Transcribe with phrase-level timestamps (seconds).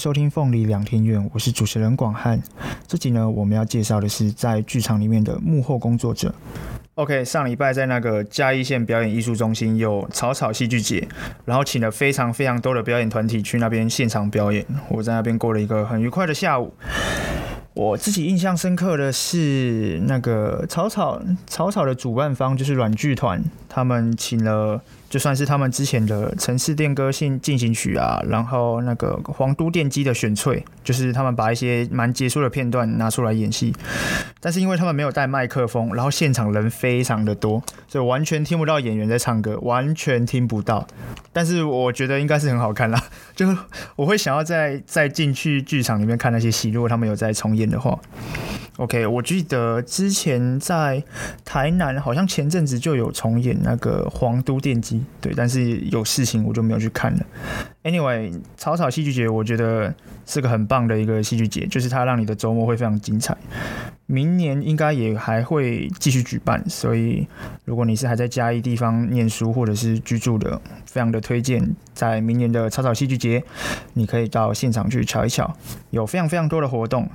[0.00, 2.42] 收听凤梨两天院，我是主持人广汉。
[2.88, 6.34] 这集呢，我们要介绍的是在剧场里面的幕后工作者。
[6.94, 11.06] OK，上礼拜在那个嘉义县表演艺术中心有草草戏剧节，
[11.44, 16.72] 然后请了非常非常多的表演团体去那边现场表演，我在那边过了一个很愉快的下午。
[17.74, 24.80] 我自己印象深刻的是那个草草草草的主办方就是软剧团，他们请了。
[25.10, 33.74] 就算是他们之前的《城市电歌进进行曲》啊，然后那个《皇都电机》的选粹，就是他们把一些蛮杰出的片段拿出来演戏，
[34.38, 40.86] 但是因为他们没有带麦克风，然后现场人非常的多，所以完全听不到演员在唱歌，完全听不到。
[41.32, 43.02] 但是我觉得应该是很好看啦，
[43.34, 43.44] 就
[43.96, 48.00] 我会想要再再进去剧场里面看那些戏，如果他们有在重演演的话。
[48.76, 51.02] OK，我记得之前在
[51.44, 57.26] 台南好像前阵子就有重演那个《皇都电机》，对，但是有事情我就没有去看了。
[57.82, 59.94] Anyway，草草戏剧节我觉得
[60.26, 63.34] 是个很棒的一个戏剧节，就是它让你的周末会非常精彩。
[64.04, 67.26] 明年应该也还会继续举办，所以
[67.64, 73.42] 如果你是还在嘉义地方念书或者是居住的，非常的推荐在明年的草草戏剧节，
[73.94, 75.56] 你可以到现场去瞧一瞧，
[75.90, 77.08] 有非常非常多的活动。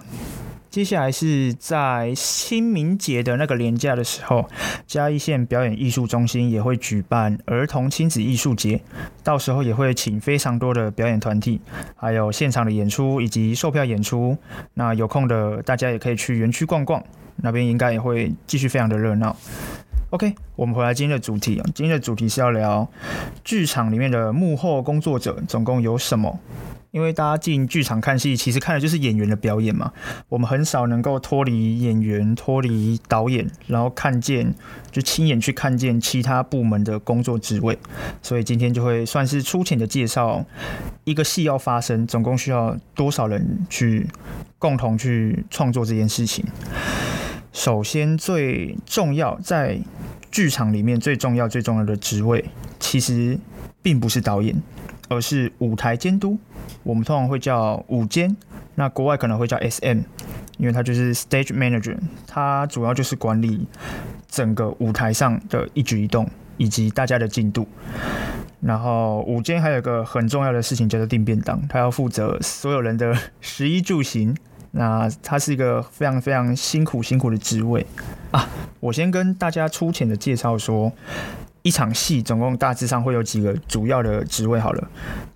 [0.75, 4.45] 接下来是在清明节的那个年假的时候，
[4.85, 8.81] 嘉义县表演艺术中心也会举办儿童亲子艺术节，
[9.23, 11.61] 到时候也会请非常多的表演团体，
[11.95, 14.37] 还有现场的演出以及售票演出。
[14.73, 17.01] 那有空的大家也可以去园区逛逛，
[17.37, 19.33] 那边应该也会继续非常的热闹。
[20.15, 22.87] OK，我们回来今天的主题啊，今天的主题是要聊
[23.43, 26.39] 剧场里面的幕后工作者总共有什么。
[26.91, 29.91] 因为大家进剧场看戏，其实看的就是演员的表演嘛。
[30.29, 34.55] 我们很少能够脱离演员、脱离导演，然后看见
[34.89, 37.77] 就亲眼去看见其他部门的工作职位。
[38.21, 40.45] 所以今天就会算是粗浅的介绍
[41.03, 44.07] 一个戏要发生，总共需要多少人去
[44.57, 46.45] 共同去创作这件事情。
[47.55, 49.79] 首先，最重要在
[50.29, 52.43] 剧场里面最重要、最重要的职位，
[52.81, 53.39] 其实
[53.81, 54.61] 并不是导演，
[55.07, 56.37] 而是舞台监督。
[56.83, 58.35] 我们通常会叫舞监，
[58.75, 59.99] 那国外可能会叫 SM，
[60.57, 63.65] 因为它就是 Stage Manager，它主要就是管理
[64.27, 67.65] 整个舞台上的一举一动以及大家的进度。
[68.59, 74.35] 然后舞监还有一个很重要的事情叫做订便当，他要负责所有人的食衣住行。
[74.75, 77.85] 那它是一个非常非常辛苦辛苦的职位
[78.31, 78.47] 啊！
[78.79, 80.91] 我先跟大家粗浅的介绍说。
[81.65, 84.87] 一场戏总共大致上会有几个主要的职位好了，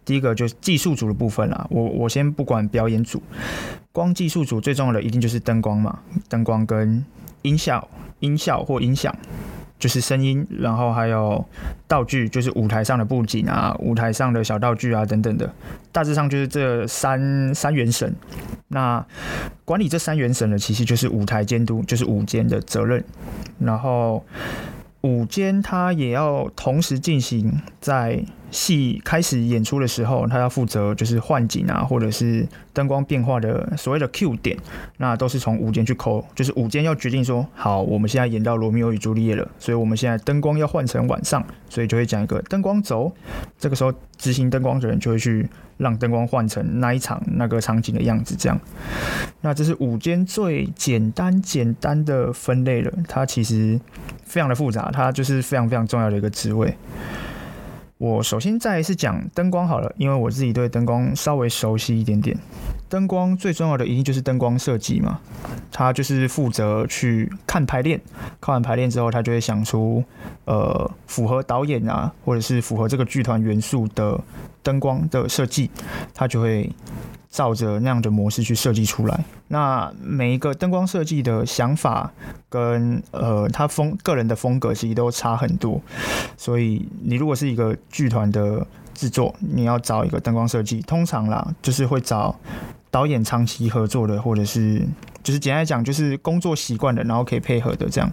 [0.06, 1.66] 第一个就是技术组的部分啦。
[1.72, 3.20] 我我先不管表演组，
[3.92, 7.04] 光技术组最重要的一定就是灯光嘛，灯光跟
[7.42, 7.88] 音效、
[8.20, 9.12] 音效或音响，
[9.80, 11.44] 就是声音，然后还有
[11.88, 15.52] 道具，就是舞台上的布景啊、舞台上的小道具啊等等的，
[15.92, 18.14] 大致上就是这三三元神。
[18.68, 19.04] 那
[19.66, 23.04] 管理这三元神的其实就是舞台监督，就是舞监的责任，
[23.58, 24.24] 然后。
[25.02, 34.58] 舞监他也要同时进行，在戏开始演出的时候，他要负责就是换景啊，或者是灯光变化的所谓的 Q 点，
[34.98, 43.12] 那都是从舞间去抠，就是舞间要决定说，好，我们现在演到罗密欧与朱丽叶了，所以我们现在灯光要换成晚上，所以就会讲一个灯光轴，
[43.58, 48.60] 这个时候执行灯光的人就会去让灯光换成那一场那个场景的样子，这样。
[49.42, 53.80] 那这是舞间最简单简单的分类了，它其实
[54.26, 56.76] 非常的复杂，它就是非常非常重要的一个职位。
[58.00, 62.38] 我首先再是讲灯光好了，因为我自己对灯光稍微熟悉一点点。
[62.88, 65.20] 灯光最重要的一定就是灯光设计嘛，
[65.70, 68.00] 他就是负责去看排练，
[68.40, 70.02] 看完排练之后，他就会想出
[70.46, 74.18] 呃符合导演啊，或者是符合这个剧团元素的
[74.64, 75.70] 灯光的设计，
[76.14, 76.72] 他就会。
[77.30, 82.12] 照着那样的模式去设计出来，那每一个灯光设计的想法
[82.50, 85.80] 跟呃他风个人的风格其实都差很多，
[86.36, 88.66] 所以你如果是一个剧团的
[88.96, 92.36] 制作，你要找一个灯光设计，通常啦就是会找
[92.92, 94.88] 导演长期合作的，或者是
[95.24, 98.12] 就是简单讲就是工作习惯的，然后可以配合的这样。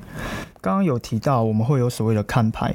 [0.60, 2.74] 刚刚有提到我们会有所谓的看牌，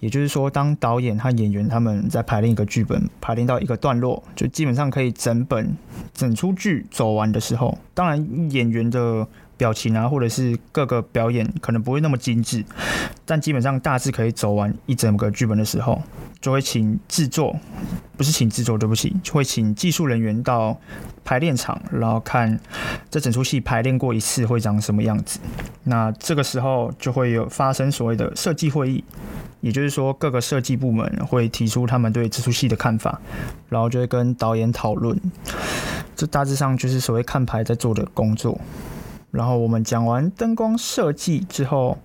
[0.00, 5.74] 也就是说，当导演和演员他们在排练一个剧本，排练到一个段落，就基本上可以整本
[6.12, 9.26] 整出剧走完的时候，当然演员的
[9.56, 12.64] 表情啊，或者是各个表演可能不会那么精致，
[13.24, 16.02] 但基本上大致可以走完一整个剧本的时候，
[16.40, 17.54] 就会请制作，
[18.16, 20.76] 不是请制作，对不起，就会请技术人员到
[21.24, 22.58] 排练场，然后看
[23.10, 25.38] 这整出戏排练过一次会长什么样子。
[25.84, 29.04] 那这个时候就会有发生所谓的设计会议，
[29.60, 33.20] 也就是说各个设计部门会提出他们对这出戏的看法，
[33.68, 35.20] 然后就会跟导演讨论。
[36.14, 38.60] 这大致上就是所谓看牌在做的工作。
[39.32, 41.98] 然后我们讲完灯光设计之后，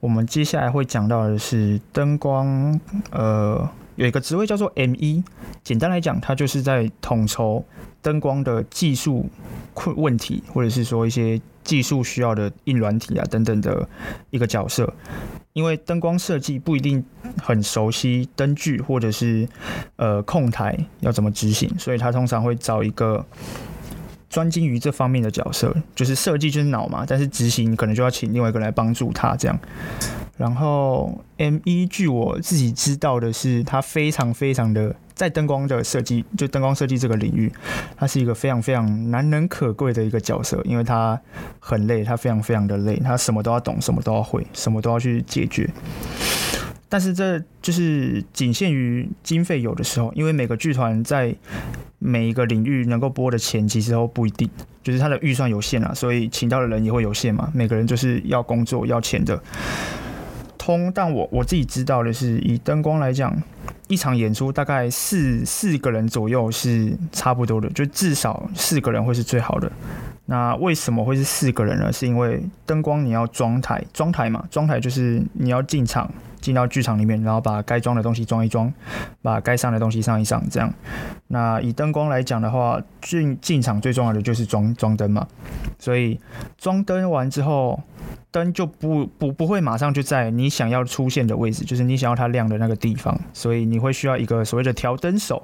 [0.00, 2.80] 我们接下来会讲到的是灯光，
[3.10, 5.22] 呃，有一个职位叫做 M1，
[5.62, 7.64] 简单来讲，它就是在统筹
[8.00, 9.28] 灯光的技术
[9.74, 13.88] 困问题，或者是说一些技术需要的硬软体啊等等的
[14.30, 14.94] 一个角色。
[15.54, 17.04] 因为灯光设计不一定
[17.42, 19.46] 很熟悉灯具或者是
[19.96, 23.22] 呃控台要怎么执行，所以他通常会找一个
[24.32, 29.58] 专精于这方面的角色，就是设计就是脑嘛，但是执行可能就要请另外一个来帮助他这样。
[30.38, 34.96] 然后 M1 据我自己知道的是，他非常非常的。
[35.14, 37.52] 在灯光的设计，就灯光设计这个领域，
[37.96, 41.20] 他是一个非常非常难能可贵的一个角色，因为他
[41.60, 45.68] 很累，他非常非常的累，他什么都要懂，什么都要会，什么都要去解决。
[46.92, 51.34] 但是这就是仅限于经费有的时候，因为每个剧团在
[51.98, 54.46] 每一个领域能够拨的钱其实都不一定，
[54.82, 57.50] 就是他的预算有限啊，所以请到的人也会有限嘛。
[57.54, 59.42] 每个人就是要工作要钱的。
[60.58, 63.34] 通，但我我自己知道的是，以灯光来讲，
[63.88, 69.72] 一场演出大概四四个人左右是差不多的，就至少四个人会是最好的。
[70.26, 71.92] 那为什么会是四个人呢？
[71.92, 76.10] 是因为灯光你要装台，装台嘛，装台就是你要进场，
[76.40, 78.72] 进到剧场里面，然后把该装的东西装一装，
[79.20, 80.72] 把该上的东西上一上，这样。
[81.28, 85.26] 那以灯光来讲的话，进进场最重要的就是装装灯嘛，
[85.78, 86.20] 所以
[86.56, 87.80] 装灯完之后。
[88.30, 95.42] 灯就不不不会马上就在你想要出现的位置，就是你想要它亮的那个地方，所以你会需要一个所谓的调灯手，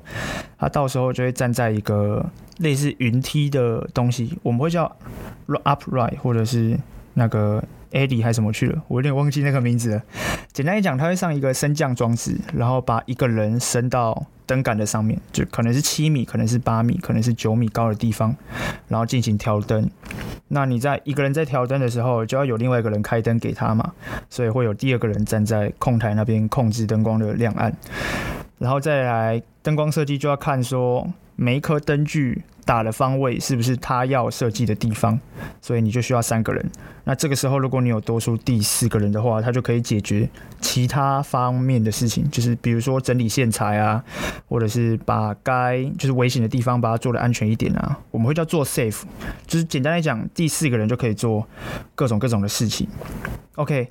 [0.58, 2.24] 他到时候就会站在一个
[2.58, 4.90] 类似云梯的东西，我们会叫
[5.64, 6.78] upright 或者是
[7.14, 7.62] 那个
[7.92, 10.02] ad 还什么去了，我有点忘记那个名字了。
[10.52, 14.26] 简单一讲，它会上一个升降装置，然后把一个人升到。
[14.48, 18.34] 灯杆的上面，就可能是七米，可能是八米，可能是九米高的地方，
[18.88, 19.90] 然后进行调灯。
[20.48, 23.92] 那你在一个人在调灯的时候，就要有另外一个人开灯给他嘛，
[24.30, 27.70] 所以会有第二个人站在控台那边控制灯光的亮暗，
[28.56, 31.06] 然后再来灯光设计就要看说
[31.36, 32.42] 每一颗灯具。
[32.64, 35.18] 打的方位是不是他要设计的地方？
[35.62, 36.70] 所以你就需要三个人。
[37.08, 40.28] 那这个时候，如果你有多出第四个人的话，他就可以解决
[40.60, 44.04] 其他方面的事情，就是比如说整理线材啊，
[44.46, 47.98] 或者是把该就是危险的地方把它做得安全一点啊。
[48.10, 49.04] 我们会叫做 safe，
[49.46, 51.48] 就是简单来讲，第四个人就可以做
[51.94, 52.86] 各种各种的事情。
[53.54, 53.88] OK，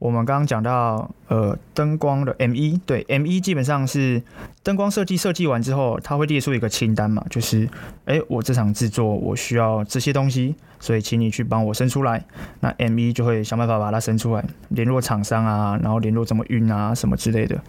[0.00, 4.20] 我们刚刚讲到呃灯光的 M 一对 M 一基本上是
[4.64, 7.68] 灯光设计设计完之后，他会列出一个清单嘛，就是
[8.06, 10.56] 哎我这场制作我需要这些东西。
[10.78, 12.22] 所以，请你去帮我生出来。
[12.60, 17.60] 那 M1 就会想办法把它生出来，联络厂商啊，然后联络怎么运啊，什么之类的。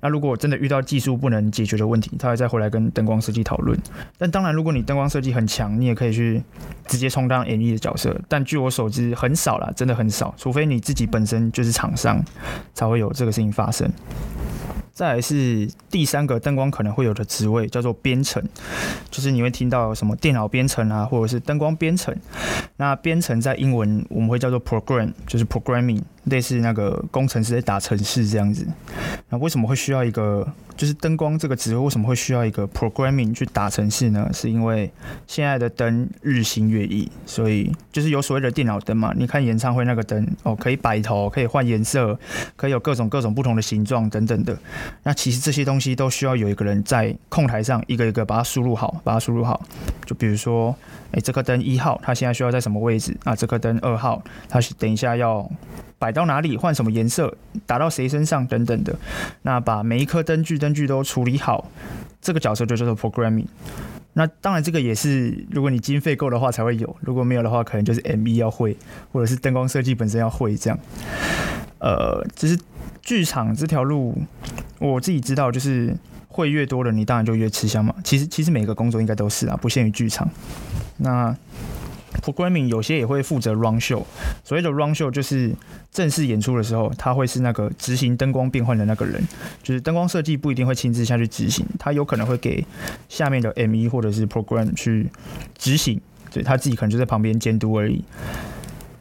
[0.00, 3.78] 那如果真的遇到技术不能解决的问题，他会再回来跟灯光设计讨论。
[4.18, 6.42] 但当然，如果你灯光设计很强，你也可以去
[6.86, 8.14] 直接充当 M1 的角色。
[8.28, 12.22] 但据我所知，很少啦，真的很少，除非你自己本身就是厂商，
[12.74, 13.90] 才会有这个事情发生。
[14.92, 18.40] 再来是第三个灯光可能会有的职位，叫做编程，
[19.10, 22.14] 就是你会听到什么电脑编程啊，或者是灯光编程。
[22.76, 26.01] 那编程在英文我们会叫做 program，就是 programming。
[26.24, 28.66] 类似那个工程师在打程式这样子，
[29.28, 31.84] 那为什么会需要一个就是灯光这个职位？
[31.84, 34.28] 为什么会需要一个 programming 去打程式呢？
[34.32, 34.90] 是因为
[35.26, 39.12] 现在的灯日新月异，所以就是有所谓的电脑灯嘛。
[39.14, 42.18] 你看演唱会那个灯哦，可以摆头，可以换颜色，
[42.56, 44.56] 可以有各种各种不同的形状等等的。
[45.02, 49.62] 那其实这些东西都需要有一个人在控台上一个一个把它输入好，把它输入好。
[50.06, 50.74] 就比如说，
[51.12, 53.14] 哎，这颗灯一号，它现在需要在什么位置？
[53.24, 55.48] 啊，这颗灯二号，它等一下要。
[56.04, 57.34] 摆到哪里，换什么颜色，
[57.64, 58.94] 打到谁身上等等的，
[59.40, 61.70] 那把每一颗灯具灯具都处理好，
[62.20, 63.46] 这个角色就叫做 programming。
[64.12, 68.76] 那当然这个也是，如果你经费够的话才会有，如果没有的话，可能就是 M V 要会，
[69.12, 70.78] 或者是灯光设计本身要会这样。
[71.78, 72.58] 呃，只是
[73.00, 74.14] 剧场这条路，
[74.80, 75.96] 我自己知道，就是
[76.28, 77.94] 会越多的，你当然就越吃香嘛。
[78.04, 80.28] 其实其实每个工作应该都是啊，不限于剧场。
[80.98, 81.34] 那
[82.22, 84.02] Programming 有些也会负责 run show，
[84.42, 85.52] 所谓的 run show 就是
[85.90, 89.22] 正式演出的时候，他会是那个执行灯光变换的那个人，
[89.62, 92.64] 就是灯光设计不一定会亲自下去执行，他有可能会给
[93.08, 95.10] 下面的 M1 或者是 Program 去
[95.58, 98.02] 执行，所以他自己可能就在旁边监督而已。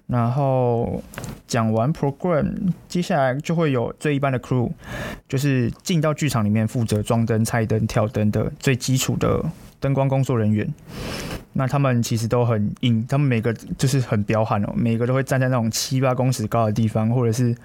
[0.07, 1.01] 然后
[1.47, 4.69] 讲完 Program，接下来就会有最一般的 Crew，
[5.29, 9.43] 就是进到剧场里面负责装灯、拆灯、跳灯的最基础的
[9.79, 10.67] 灯光工作人员。
[11.53, 17.55] 那他们其实都很硬，他们每个就是很彪悍哦，每个都会站在那种七八公尺高的地方，或者是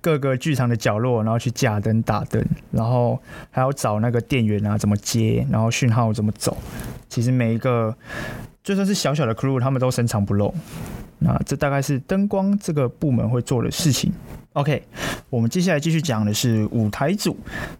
[0.00, 6.56] 各个剧场的角落，然后去架灯、打灯，然后还要找那个电源啊怎么接，然后讯号怎么走，
[7.08, 7.94] 其实每一个
[8.62, 10.54] 就算是小小的 crew，他们都深藏不露。
[11.20, 14.12] 那这大概是灯光这个部门会做的事情。
[14.52, 14.82] OK，
[15.30, 17.36] 我们接下来继续讲的是舞台组。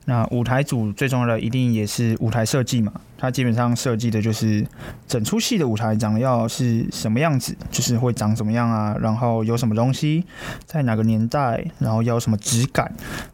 [0.07, 4.65] 那舞台组最重要的一定也是舞台设计嘛，它基本上设计的就是
[5.09, 10.25] 整出戏的舞台长要是什么样子，就是会长什么样啊，然后有什么东西，
[10.65, 12.91] 在哪个年代，然后要什么质感，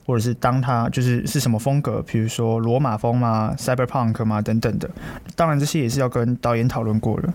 [0.06, 4.90] 或者是当它就是是什么风格，比如说罗马风嘛、Cyberpunk 嘛等等的。
[5.36, 7.28] 当然这些也是要跟导演讨论过的。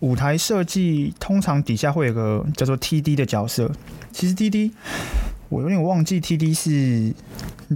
[0.00, 3.70] 舞台设计通常底下会有个叫做 TD 的角色，
[4.10, 4.72] 其实 TD。
[5.54, 7.14] 我有点忘记 TD 是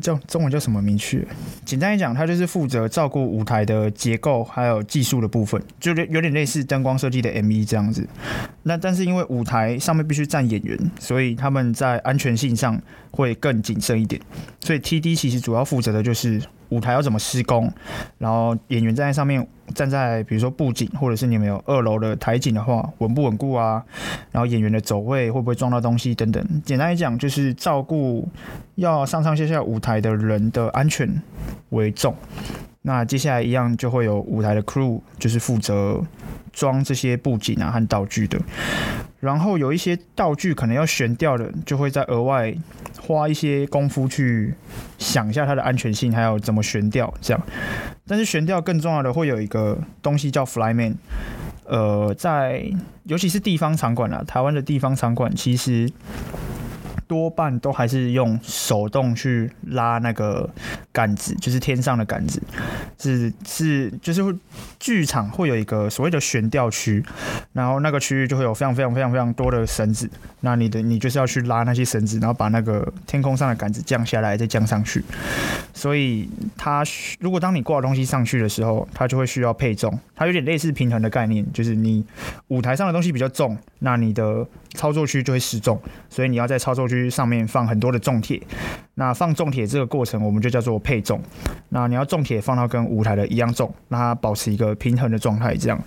[0.00, 1.24] 叫中文叫什么名去。
[1.64, 8.04] 简单一讲，他就是负责照顾舞台的结构还有技术的部分，就有点类似灯光设计的 ME 这样子。
[8.64, 12.80] 那但是因为舞台上面必须站演员，所以他们在安全性上
[13.18, 14.20] 会更谨慎一点。
[14.60, 16.40] 所以 TD 其实主要负责的就是。
[16.70, 17.72] 舞台要怎么施工，
[18.18, 23.82] 然后演员站在上面，站在比如说布景，或者是你们有二楼的台景的话，稳不稳固啊？
[24.30, 26.46] 然后演员的走位会不会撞到东西等等。
[26.66, 28.28] 简单来讲，就是照顾
[28.74, 31.10] 要上上下下舞台的人的安全
[31.70, 32.14] 为重。
[32.82, 36.02] 那接下来一样就会有舞台的 crew，就是负责
[36.52, 38.38] 装这些布景啊和道具的。
[39.20, 42.54] 然后有一些道具可能要悬吊的，就会再额外
[43.00, 44.54] 花一些功夫去
[44.98, 47.42] 想一下它的安全性，还有怎么悬吊这样。
[48.06, 50.94] 但是悬吊更重要的会有一个东西叫 flyman，
[51.64, 52.64] 呃，在
[53.04, 55.90] 尤其是地方场馆啊，台湾的地方场馆其实。
[57.06, 60.46] 多半都还是用手动去拉那个
[60.92, 62.38] 杆子，就是天上的杆子，
[62.98, 64.30] 是是就是会
[64.78, 67.04] 剧场会有一个所谓的悬吊区，
[67.52, 70.08] 然后那个区域就会有非常非常非常非常多的绳子，
[70.40, 75.02] 那你的你就是要去拉那些绳子，然后把那个天空上的杆子降下来再降上去，
[75.74, 76.84] 所以它
[77.20, 82.04] 如果当你挂东西上去的时候，它就会需要配重，它有点类似平衡的概念，就是你
[82.48, 87.08] 舞台上的东西比较重，那你的操作区就会失重，所以你要在操作区。
[87.08, 88.40] 上面放很多的重铁，
[88.98, 91.22] 那放重铁这个过程我们就叫做配重。
[91.68, 95.80] 那你要重铁放到跟舞台的一样重，让它保持一个平衡的状态，这样。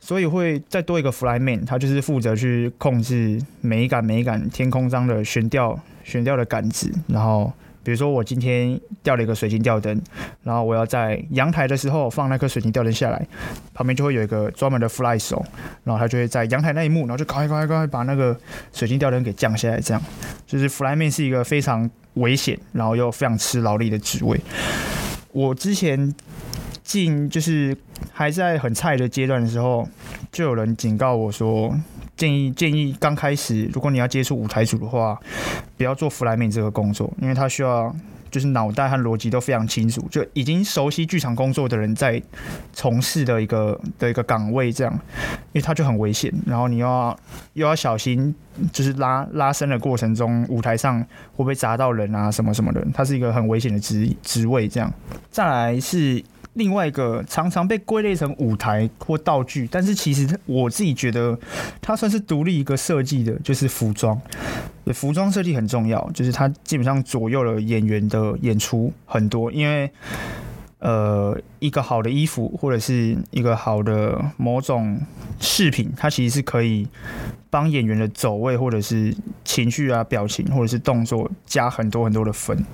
[0.00, 7.52] 所以会再多一个 flyman，他就是负责去控制每一杆每一杆天空上的悬吊悬吊的杆子，然后。
[7.84, 10.00] 比如说，我今天吊了一个水晶吊灯，
[10.42, 13.26] 然后我要在阳台的时候放那颗水晶吊灯下来，
[13.74, 15.44] 旁边就会有一个专门的 fly 手，
[15.84, 18.38] 然后他就会在阳台那一幕，然后就赶快赶快赶快把那个
[18.72, 19.80] 水晶吊灯给降下来。
[19.80, 20.02] 这样，
[20.46, 24.40] 就是 flyman 是一个非常危险，然后又非常吃劳力的职位。
[25.32, 26.14] 我之前
[26.84, 27.76] 进就是
[28.12, 29.88] 还在很菜的阶段的时候，
[30.30, 31.74] 就有人警告我说。
[32.22, 35.18] 建议建议刚开始，如果你要接触舞台组的话，
[35.76, 37.92] 不要做弗莱明这个工作，因为他需要
[38.30, 42.22] 就是脑袋和逻辑都非常清楚，就已经熟悉剧场工作的人在
[42.72, 44.92] 从事的一个的一个岗位这样，
[45.50, 47.18] 因为他就很危险，然后你要
[47.54, 48.32] 又要小心，
[48.72, 54.88] 就是拉拉伸的过程中，舞台上会不会砸到人啊什么什么的，他是一个很危险的职职位这样。
[55.32, 56.22] 再来是。
[56.54, 61.38] 另外一个常常被归类成舞台或道具，但是其实我自己觉得
[61.80, 64.20] 它算是独立一个设计的，就是服装。
[64.92, 69.90] 服装设计很重要，就是它基本上左右了演员的演出很多，因为
[70.82, 75.00] 呃，一个好的衣服或者是一个好的某种
[75.40, 76.86] 饰品，它其实是可以。
[77.52, 82.64] 帮演员的走位，或者是情绪啊、表情，或者是动作加很多很多的分。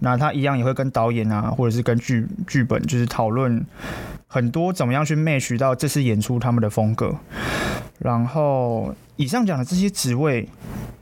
[0.00, 3.64] 那他一样也会跟导演啊，或者是跟剧剧本，就是讨论
[4.26, 7.16] 很多怎么样去 match 到这次演出他们的风格。
[8.00, 10.46] 然后以上讲的这些职位。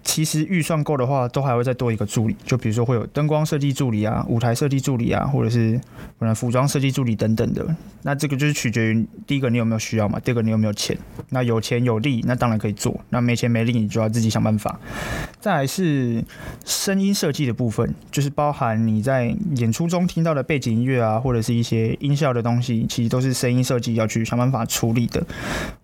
[0.03, 5.79] 其实预算够的话，都还会再多一个助理，就比如说会有灯光设计助理啊、舞台设计助理啊，或者是
[6.19, 7.65] 可能服装设计助理等等的。
[8.03, 10.97] 那这个就是取决于第一个你有没有需要嘛，第二个你有没有钱。
[11.29, 14.81] 那有钱有力，那当然可以做；那没钱没力，你就要自己想办法。
[15.39, 16.25] 再来是
[16.65, 25.23] 声音设计的部分，就是包含你在演出中听到的背景音乐啊，或者是一些音效的东西，其实都是声音设计要去想办法处理的。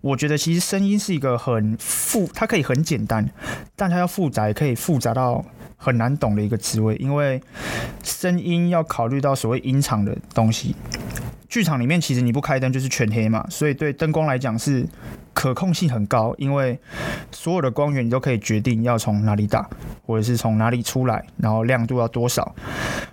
[0.01, 3.29] 我觉得其实声音是一个很复，它可以很简单，
[3.75, 4.06] 但它要。
[4.07, 5.43] 复杂也可以复杂到
[5.75, 7.41] 很难懂的一个职位，因为
[8.03, 10.75] 声音要考虑到所谓音场的东西。
[11.49, 14.85] 剧场里面其实你不开灯就是全黑嘛，所以对灯光来讲是
[15.33, 16.77] 可控性很高，因为
[17.31, 19.69] 所有的光源你都可以决定要从哪里打，
[20.05, 22.55] 或者是从哪里出来，然后亮度要多少。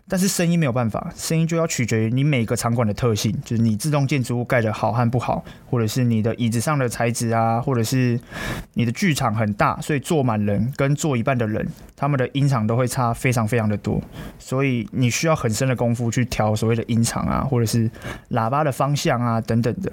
[0.06, 8.18] 但是声音没有办法，声音就要取决于你每个场馆的特性，就是你自动建筑物盖得好和不好，或者是你的椅子上的材质啊，或者是
[8.74, 14.00] 你的剧场很大，所以坐满人跟坐一半的人，他们的音场都会差非常非常的多，
[14.38, 17.90] 所以你需要很深的功夫去调所谓的音场啊，或者是
[18.30, 19.92] 喇叭的方向啊等等的。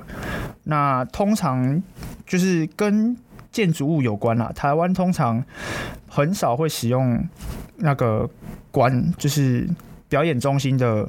[0.64, 1.82] 那通常
[2.26, 3.16] 就是跟
[3.52, 5.44] 建筑物有关啦，台湾通常
[6.08, 7.28] 很少会使用
[7.78, 8.30] 那个
[8.72, 9.68] 管，就是
[10.08, 11.08] 表演中心的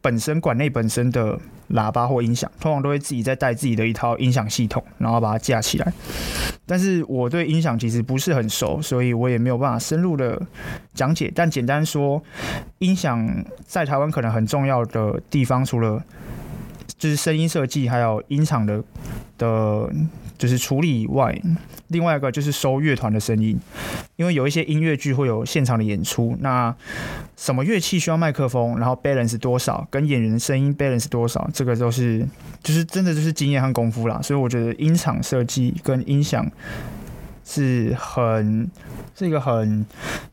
[0.00, 1.38] 本身馆内本身的
[1.70, 5.92] 喇叭或音响，通常都会自己再带自己的一套音响系统，然后把它架起来。
[6.66, 10.40] 但是我对音响其实不是很熟，所以我也没有办法深入的
[10.94, 11.32] 讲解。
[11.34, 12.22] 但简单说，
[12.78, 16.00] 音响在台湾可能很重要的地方，除了
[16.98, 18.82] 就是声音设计，还有音场的
[19.38, 19.90] 的。
[20.40, 21.38] 就是处理以外，
[21.88, 23.60] 另外一个就是收乐团的声音，
[24.16, 26.74] 因为有一些音乐剧会有现场的演出，那
[27.36, 32.26] 什么乐器需要麦克风，然后 balance 多少，跟演员的声音 balance 多少，这个都是
[32.62, 34.18] 就是真的就是经验和功夫啦。
[34.22, 36.50] 所以我觉得音场设计跟音响
[37.44, 38.66] 是很
[39.14, 39.84] 是一个很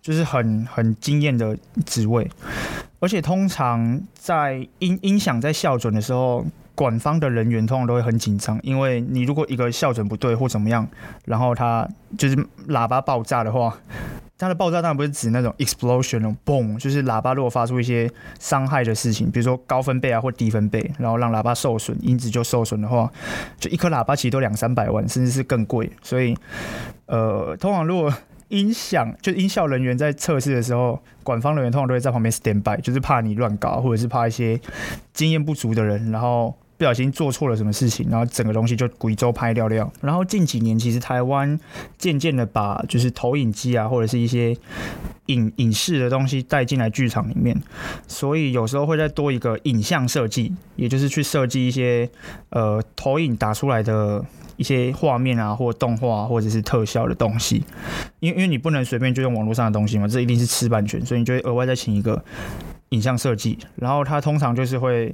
[0.01, 2.31] 就是很很惊艳的职位，
[2.99, 6.45] 而且通常在音音响在校准的时候。
[6.77, 10.87] 管方的人员通常都会很紧张，因为你如果一个校准不对或怎么样，
[11.25, 11.89] 然后它
[12.19, 12.35] 就是
[12.67, 13.75] 喇叭爆炸的话，
[14.37, 18.07] 它的爆炸当然不是指那种 explosion 那种嘣，就是喇叭如果发出一些
[18.39, 23.11] 伤害的事情，比如说高分贝啊或低分贝，然后让喇叭受损，音质就受损的话，
[23.59, 25.91] 就一颗喇叭其实都两三百万，甚至是更贵。
[26.03, 26.37] 所以，
[27.07, 28.13] 呃，通常如果
[28.49, 34.59] 音响就是音效人员在测试的时候，管方人员通常都会在旁边 stand by，就是怕你乱搞，或者是怕一些
[35.13, 36.55] 经验不足的人，然后。
[36.77, 39.91] 不小心做错了什么事情，然后整个东西就贵州拍掉掉。
[40.01, 41.59] 然后近几年，其实台湾
[41.97, 44.55] 渐渐的把就是投影机啊，或者是一些
[45.25, 47.59] 影影视的东西带进来剧场里面，
[48.07, 52.09] 所以有时候会再多一个影像设计，也就是去设计一些
[52.49, 54.23] 呃投影打出来的
[54.55, 57.63] 一些画面啊，或动画或者是特效的东西。
[58.19, 62.23] 因为因为你不能随便就用网络上的东西嘛，这一定是吃版权，所以你就会额外再请一个
[62.89, 63.57] 影像设计。
[63.75, 65.13] 然后它通常就是会。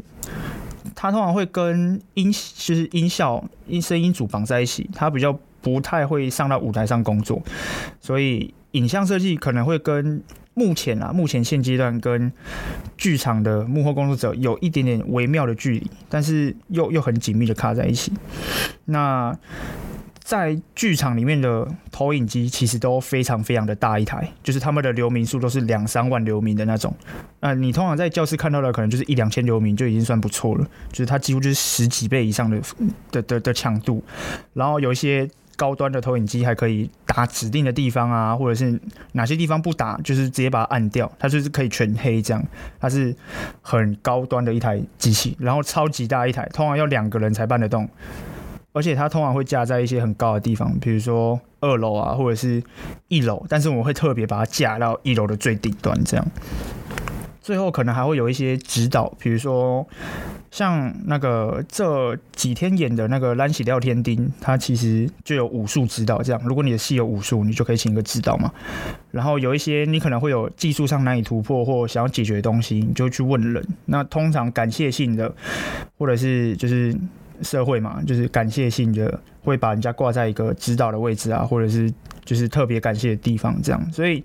[0.96, 7.42] 它通常会跟音就是音效、音声音组绑在一起，它比较不太会上到舞台上工作，
[8.00, 10.22] 所以影像设计可能会跟
[10.54, 12.32] 目前啊，目前现阶段跟
[12.98, 18.12] 剧场的幕后工作者有一点点微妙的距离，但是又又很紧密的卡在一起。
[18.86, 19.36] 那
[20.24, 26.96] 在剧场里面的投影机其实都非常非常的大一台，就是他们的流明数都是两三万流明的那种。
[27.42, 32.62] 那你通常在教室看到的可能就是一两千流明就已经算不错了，就是它几乎就是十几倍以上的
[33.12, 34.02] 的的的强度。
[34.54, 38.80] 然后有一些高端的投影机还可以打指定的地方啊，或者是
[39.12, 42.42] 哪些地方不打，就是直接把它按掉，它就是可以全黑这样。
[42.80, 43.14] 它是
[43.62, 47.88] 很高端的一台机器，然后超级大一台，通常要两个人才搬得动。
[48.74, 52.62] 而且它通常会架在一些很高的地方，比如说二楼啊，或者是
[53.08, 53.46] 一楼。
[53.48, 56.26] 但是我们会特别把它架到一楼的最顶端，这样。
[57.40, 59.86] 最后可能还会有一些指导，比如说
[60.50, 66.24] 像那个这几天演的那个《咱是廖天丁》，它其实就有武术指导。
[66.24, 68.52] 这样，如果你的戏有武术，你就可以请一个指导嘛。
[69.12, 73.64] 然后有一些你可能会有技术上难以突破或想要解决的东西，你就去问人。
[73.86, 75.36] 那通常感谢性的，
[75.98, 76.96] 或者是就是。
[77.44, 81.92] 社会嘛，就是感谢性的，会把人家挂在一个指导的位置啊，或者是
[82.24, 83.92] 就是特别感谢的地方，这样。
[83.92, 84.24] 所以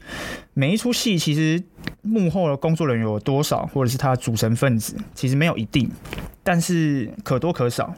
[0.55, 1.63] 每一出戏其实
[2.03, 5.91] 幕后的工作人员有多少，或者是他组成分子，其实没有一定，
[6.43, 7.95] 但是可多可少。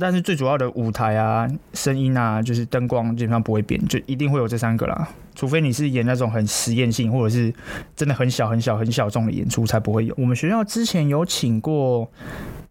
[0.00, 5.08] 但是最主要的舞台啊、声音啊，就是灯光基本上不会变，就一定会有这三个啦。
[5.34, 7.52] 除非你是演那种很实验性，或者是
[7.94, 10.14] 真的很小很小很小众的演出，才不会有。
[10.16, 12.10] 我们学校之前有请过。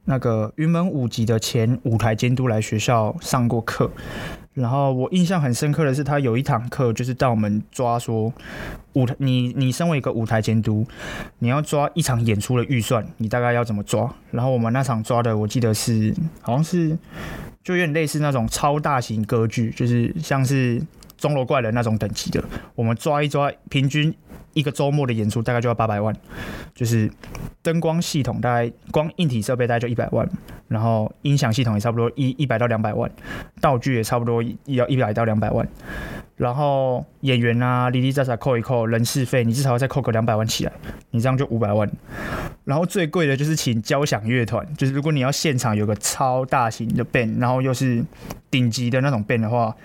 [0.05, 3.89] 那个云门舞集的前舞台监督来学校上过课，
[4.53, 8.33] 然后我印象很深刻的是，他有一堂课就是带我们抓说
[8.93, 10.85] 舞台，你你身为一个舞台监督，
[11.39, 14.13] 你要抓一场演出的预算，你大概要怎么抓？
[14.31, 16.97] 然后我们那场抓的，我记得是好像是
[17.63, 20.81] 就有点类似那种超大型歌剧，就是像是
[21.23, 22.43] 钟楼怪人那种等级的，
[22.75, 24.13] 我们抓一抓，平均
[24.53, 26.13] 一个周末的演出大概就要八百万，
[26.75, 27.09] 就是。
[27.63, 30.29] 灯光系统大概光硬体设备大概就一百万，
[30.67, 33.09] 然后音响系统也差不多一一百到两百万，
[33.61, 35.65] 道具也差不多要一百到两百万，
[36.35, 40.73] 然后演员啊，哩哩杂杂扣一扣，人事费你至少要再扣个两百万起来，
[41.11, 41.89] 你这样就五百万。
[42.65, 48.03] 然后最贵的就是请交响乐团，就是如果你要现场有个超大型的 band，然后又是
[48.53, 49.75] 顶级的那种 band 的话，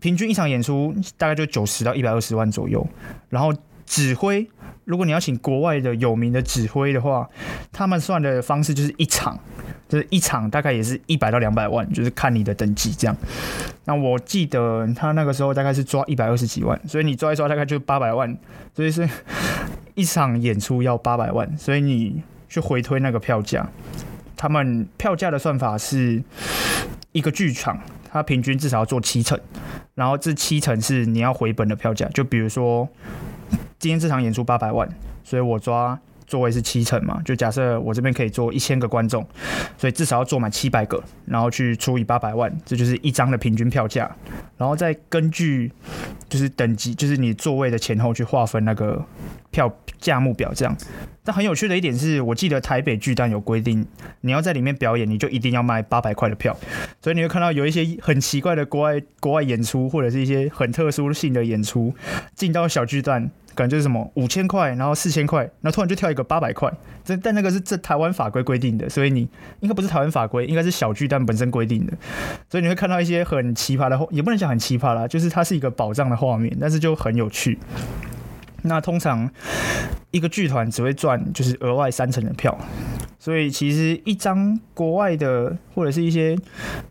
[0.00, 2.86] 平均一场演出大概就九十到一百二十万左右，
[3.30, 3.50] 然后。
[3.84, 4.48] 指挥，
[4.84, 7.28] 如果你要请国外的有名的指挥的话，
[7.72, 9.38] 他们算的方式就是一场，
[9.86, 13.14] 就是一场大概也是一百到两百万，就是看你的等级这样。
[13.84, 18.34] 那我记得他那个时候大概是抓一百二十几万，所以你抓一抓大概就八百万，
[18.74, 19.06] 所以是
[19.94, 23.68] 一场演出要八百万，所以你去回推那个票价，
[24.36, 26.22] 他们票价的算法是
[27.10, 27.78] 一个剧场，
[28.12, 29.40] 它平均至少要做七成，
[29.94, 32.88] 然后这七成是你要回本的票价，就比如说。
[33.78, 34.88] 今天这场演出八百万，
[35.24, 35.98] 所以我抓
[36.32, 39.22] 座位是七成嘛，就假设我这边可以坐一千个观众，
[39.76, 44.10] 所以至少要坐满七百个，然后去除以八百万，这就是一张的平均票价，
[44.56, 45.70] 然后再根据
[46.30, 49.04] 就是等级，就是你座位的前后去划分那个
[49.50, 50.74] 票价目表这样。
[51.22, 53.86] 但很有趣的一点是，我记得台北巨蛋有规定，
[54.22, 56.56] 你要在里面表演，你就一定要卖八百块的票，
[57.02, 61.94] 所以你会看到有一些很奇怪的国外国外演出，或者是一些很特殊性的演出，
[62.34, 63.30] 进到小巨蛋。
[63.54, 66.72] 感觉是什么五千块，然后四千块，然后突然就跳一个八百块，
[67.04, 69.28] 这但那个是这台湾法规规定的，所以你
[69.60, 71.92] 应该不是台湾法规，应该是小巨蛋本身规定的，
[72.48, 77.58] 所以你会看到一些很奇葩的，也不能讲很奇葩啦，就是它是一个宝藏的画面，但是就很有趣。
[78.64, 79.28] 那通常
[80.12, 82.56] 一个剧团只会赚就是额外三成的票。
[83.18, 86.36] 所以其实一张国外的或者是一些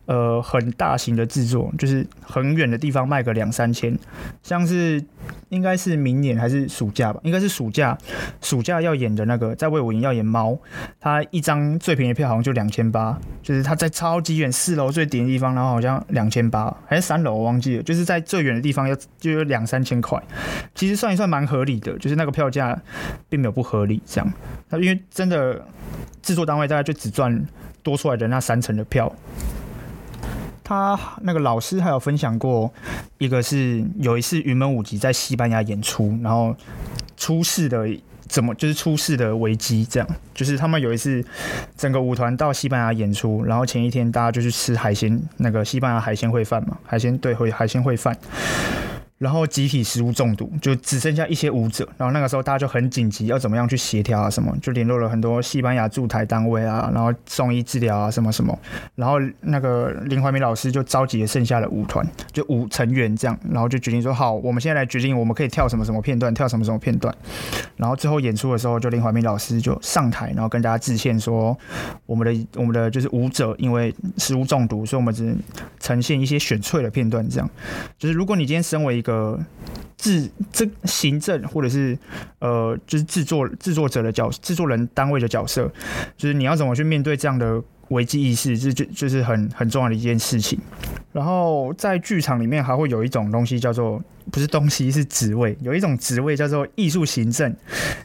[0.06, 3.98] 呃很大型的制作，就是很远的地方卖个两三千，
[4.44, 5.04] 像是
[5.50, 7.98] 应该是明年还是暑假吧，应该是暑假，
[8.41, 10.58] 暑假要演的那个在魏武营要演猫，
[11.00, 20.22] 他一张最便宜的票好像就两千八，就是他在超级远四楼最顶的地方，然后好像两千八还是三楼我忘记了，就是在最远的地方要就有两三千块，
[20.74, 22.80] 其实算一算蛮合理的，就是那个票价
[23.30, 24.34] 并没有不合理这样，
[24.70, 25.63] 他因为真的。
[26.22, 27.44] 制作单位大概就只赚
[27.84, 29.12] 多出来的那三成的票。
[30.63, 32.72] 他那个老师还有分享过，
[33.17, 36.56] 一个是有一次云门舞集在西班牙演出，然后
[37.17, 37.86] 出事的
[38.30, 41.22] 怎么就是出事的危机，这样就是他们有一次
[41.76, 48.17] 整个舞团到西班牙演出，然后前一天大家就去吃海鲜，那个西班牙海鲜烩饭嘛，海鲜对会海鲜烩饭。
[49.21, 51.88] 然后集体食物中毒，就只剩下一些舞者。
[51.95, 54.27] 然后那个时候大家就很紧急，要怎么样去协调啊？
[54.27, 58.57] 什么就联络了很多西班牙驻台单位啊，然后送医治疗啊，什么什么。
[58.95, 67.15] 然后那个林怀民老师就召集了剩下的舞团，就五成员这样，然后就决定说好，我们现在来决定我们可以跳什么什么片段，跳什么什么片段。
[67.77, 71.55] 然后最后演出的时候，就林怀民老师就上台，然后跟大家致歉说，
[72.07, 75.38] 我们的我们的就是舞者因为食物中毒，所以我们只能
[75.79, 77.21] 呈现一些选粹的片段。
[77.29, 77.47] 这样
[77.99, 79.38] 就是如果你今天身为一个呃，
[79.97, 81.97] 制这行政或者是
[82.39, 85.69] 呃，就是制作制作者的角制作人单位的角色，
[86.15, 90.58] 就是你要怎么去面对这样的危机意识，这就就是很很重要的一件事情。
[91.12, 97.56] 然后在剧场里面还会有一种东西叫做不是东西是职位，有一种职位叫做艺术行政。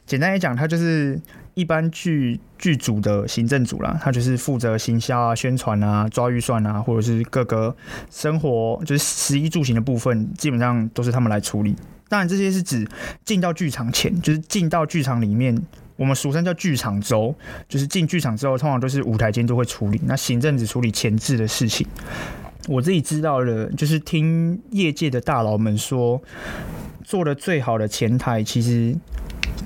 [0.05, 1.21] 简单来讲，它就是。
[1.57, 7.75] 一般剧剧组的行政组啦，他就是负责行销啊、宣传啊、抓预算啊，或者是各个
[8.11, 11.75] 生活就是食衣住行的部分，基本上都是他们来处理。
[12.11, 12.87] 当然，这些是指
[13.25, 15.59] 进到剧场前，就是进到剧场里面，
[15.97, 17.35] 我们俗称叫剧场周，
[17.67, 19.99] 就是进剧场之后，通常都是舞台监督会处理。
[20.05, 21.87] 那行政只处理前置的事情。
[22.69, 26.23] 我自己知道的，就是听业界的大佬们说，
[27.05, 28.97] 做的最好的前台其实。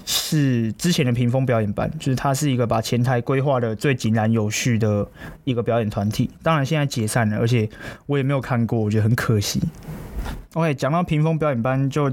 [0.06, 5.06] 是之前的屏风表演班，就是它是一个把前台规划的最井然有序的
[5.44, 6.28] 一个表演团体。
[6.42, 7.68] 当然现在解散了，而且
[8.06, 9.60] 我也没有看过，我觉得很可惜。
[10.54, 12.10] OK，讲到屏风表演班就，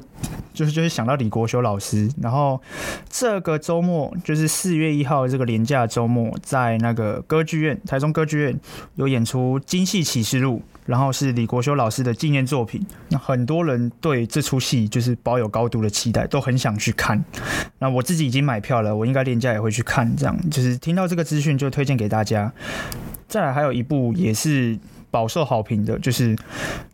[0.53, 2.09] 就是就是想到李国修老师。
[2.21, 2.61] 然后
[3.09, 8.59] 这个周末就是四月一号这个连假周末，在那个歌剧院，台中歌剧院
[8.95, 10.57] 有演出《京戏启示录》。
[10.87, 17.21] 然后是李国修老师的纪念作品，那很多人对这出戏就是抱有高度的期待，都很想去看。
[17.79, 20.09] 那我自己已经买票了，我应该连假也会去看。
[20.15, 22.49] 这样就是听到这个资讯就推荐给大家。
[23.27, 26.35] 再来还有一部也是饱受好评的，就是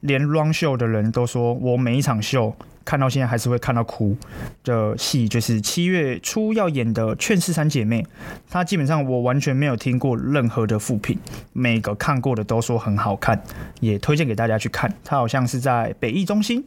[0.02, 2.56] 连 run 秀的人都说我每一场秀。
[2.86, 4.16] 看到现在还是会看到哭
[4.64, 8.02] 的戏，就是七月初要演的《劝世三姐妹》，
[8.50, 11.18] 它基本上我完全没有听过任何的负评，
[11.54, 13.42] 每个看过的都说很好看，
[13.80, 14.94] 也推荐给大家去看。
[15.04, 16.64] 它好像是在北艺中心。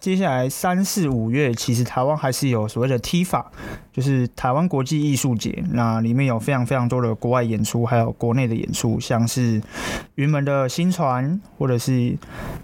[0.00, 3.44] 接下来三四五月，其实台湾还是有所谓的 TIFA，
[3.92, 9.62] 就是台湾国际艺术节，那里面有非常非常多的国外演出，还有国内的演出，像是
[10.16, 12.16] 云门的新传，或者是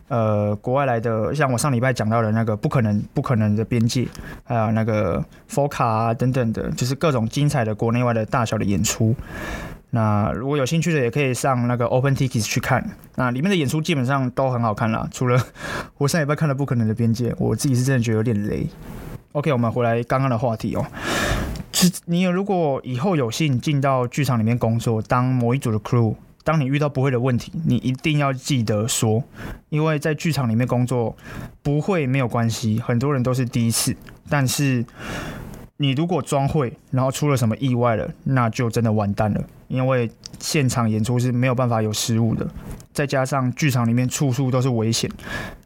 [0.09, 4.07] 呃国外来的，像我上礼拜讲到的那个不可能不可能的边界，
[4.45, 9.15] 还有那个 FOCA 啊等等的，就是各种精彩的国内外的大小的演出。
[9.91, 12.91] 那如果有兴趣的，也可以上那个 Open Tickets 去看。
[13.15, 15.41] 那里面的演出基本上都很好看啦，除了
[15.97, 18.67] 我上礼拜看了《不可能的边界》，我自己是真的觉得有点雷。
[19.33, 20.85] OK，我们回来刚刚的话题哦。
[21.73, 26.15] 是，你如果以后有幸进到剧场里面工作，当某一组的 crew，
[26.49, 29.23] 当你遇到不会的问题，你一定要记得说，
[29.69, 31.15] 因为在剧场里面工作
[31.63, 33.95] 不会没有关系，很多人都是第一次，
[34.31, 34.83] 但是
[35.77, 42.49] 你如果装会，然后出了什么意外了，那就真的完蛋了，因为现场演出是没有办法有失误的。
[42.99, 45.09] 再加上剧场里面处处都是危险，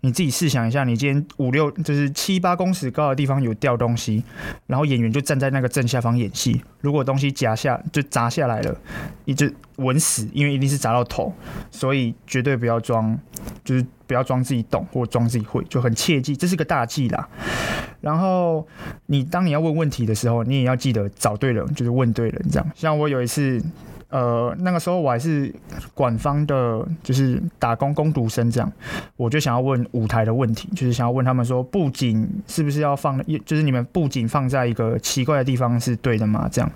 [0.03, 4.23] 你自己试想一下，你今天五六就是七八公尺高的地方有掉东西，
[4.67, 8.77] 然后演员就站在那个正下方演戏，如果东西夹下就砸下来了，
[9.25, 11.33] 你就稳死，因为一定是砸到头，
[11.71, 13.19] 所以绝对不要装，
[13.65, 17.27] 就是不要装自己懂或装自己会，就很切记，这是个大忌啦。
[18.03, 18.69] 然后
[19.07, 22.71] 你当你要问问题的时候，你也要记得找对人，就是问对人，这样。
[22.75, 23.59] 像我有一次。
[24.13, 25.51] 呃，那个时候我还是
[25.95, 28.71] 管方的，就是打工工读生这样，
[29.17, 36.47] 我就想要问舞台的问题，就是想要问他们说，布景是不是要放，就是你们布景放在一个奇怪的地方是对的吗？
[36.53, 36.71] 这样，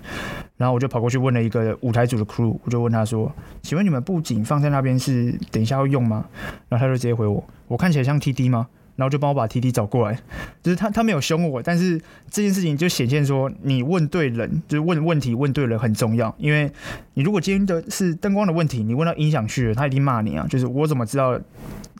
[0.57, 6.25] 然后我就跑过去问了一个舞台组的 crew，我就问他说，请问你们布景放在那边是等一下要用吗？
[6.67, 8.67] 然后他就直接回我，我看起来像 TD 吗？
[8.97, 10.19] 然后就帮我把 TT 找过来，
[10.61, 11.97] 就是他他没有凶我，但是
[12.29, 16.69] 这件事情就显现说，你问对人，就是问问题问对人很重要，因为
[17.13, 21.39] 你如果今天的是灯光的问题，你问到音响去了，他一定骂你啊，就是我怎么知道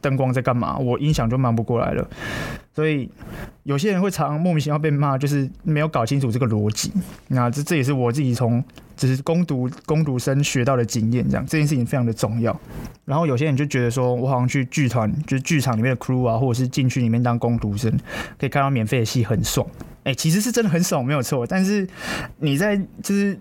[0.02, 0.78] 灯光在干嘛？
[0.78, 2.10] 我音响就忙不过来了，
[2.74, 3.10] 所以
[3.64, 6.92] 有些人会常莫名其妙被骂，就是没有搞清楚这个逻辑。
[7.28, 8.64] 那这这也是我自己从
[8.98, 12.60] 只是攻读攻读生学到的经验，这样这件事情非常的重要。
[13.06, 17.90] 然后有些人就觉得说，我好像去剧团，就是剧场里面的 crew 啊，或者是进去里面当攻读生，
[18.38, 19.66] 可以看到免费的戏，很爽。
[20.04, 21.46] 哎、其实是真的很爽，没有错。
[21.46, 21.86] 但是
[22.40, 23.38] 你在就是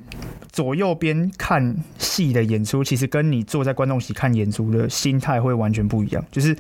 [0.51, 6.25] 左右边看戏的演出，其实跟你坐在观众席看演出的心态会完全不一样。
[6.31, 6.57] 就是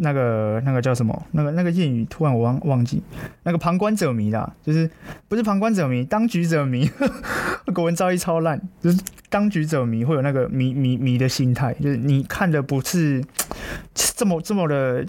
[0.00, 1.26] 那个那个叫什么？
[1.32, 3.02] 那个那个谚语，突然我忘忘记。
[3.42, 4.90] 那个旁观者迷啦，就是
[5.28, 6.90] 不是旁观者迷，当局者迷。
[7.74, 13.24] 国文造诣超烂，就是当局者迷，会有那个迷迷迷的心态，就是你看的不是
[13.94, 15.04] 这么这么的。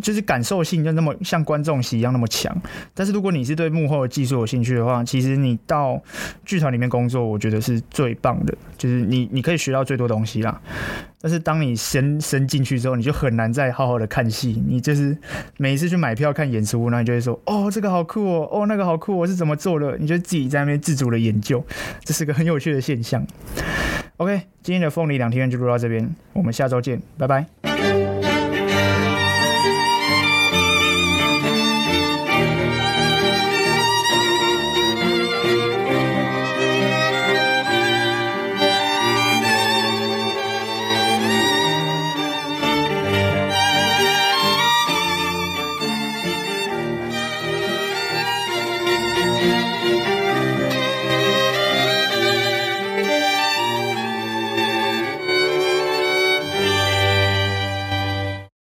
[0.00, 2.56] 就是感受性就那么像观众席一样那么强，
[2.94, 6.00] 但是如果你是对幕后的技术有兴趣的话，其实你到
[6.44, 10.60] 剧团里面工作，我觉得是最棒的，就是你你可以学到最多东西啦。
[11.20, 14.62] 但是当你深深进去之后，你就很难再好好的看戏。
[14.66, 15.16] 你就是
[15.58, 21.64] 每一次去买票看演出，那你就会说：“哦，这个好酷哦，哦，那个好酷，我是怎么做的？”你就自己在那边自主的研究，
[22.04, 23.26] 这是个很有趣的现象。
[24.18, 28.07] OK，今天的凤梨两天就录到这边，我们下周见，拜拜。